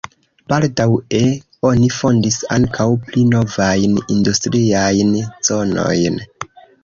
Baldaŭe 0.51 1.19
oni 1.71 1.89
fondis 1.97 2.37
ankaŭ 2.55 2.87
pli 3.05 3.25
novajn 3.35 3.93
industriajn 4.15 5.15
zonojn. 5.51 6.19